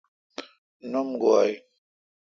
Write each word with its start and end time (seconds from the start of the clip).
نوم 0.91 1.09
گوا 1.21 1.39
این۔ 1.45 1.57